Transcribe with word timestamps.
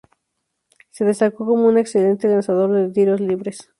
Se 0.89 1.05
destacó 1.05 1.45
como 1.45 1.67
un 1.67 1.77
excelente 1.77 2.27
lanzador 2.27 2.71
de 2.73 2.89
tiros 2.89 3.21
libres. 3.21 3.69